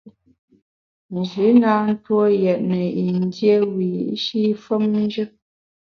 Nji 1.15 1.45
na 1.61 1.73
ntue 1.91 2.25
yètne 2.43 2.79
yin 2.99 3.19
dié 3.33 3.55
wiyi’shi 3.73 4.41
femnjù. 4.63 5.25